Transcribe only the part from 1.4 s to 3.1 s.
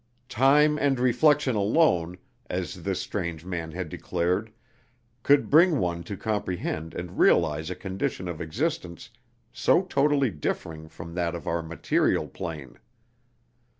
alone, as this